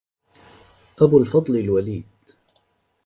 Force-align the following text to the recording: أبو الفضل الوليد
أبو 1.01 1.17
الفضل 1.17 1.57
الوليد 1.57 2.05